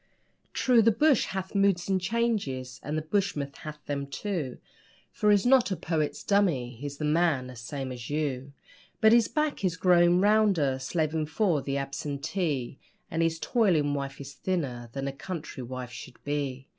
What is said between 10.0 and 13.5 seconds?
rounder slaving for the absentee And his